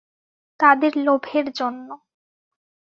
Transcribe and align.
তাদের 0.59 0.93
লোভের 0.97 1.45
জন্য। 1.51 1.87